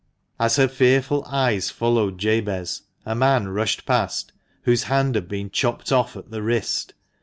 As 0.39 0.55
her 0.55 0.67
fearful 0.67 1.23
eyes 1.27 1.69
followed 1.69 2.17
Jabez, 2.17 2.81
a 3.05 3.13
man 3.13 3.49
rushed 3.49 3.85
past 3.85 4.31
whose 4.63 4.85
hand 4.85 5.13
had 5.13 5.27
been 5.27 5.51
chopped 5.51 5.91
off 5.91 6.15
at 6.17 6.31
the 6.31 6.41
wrist. 6.41 6.95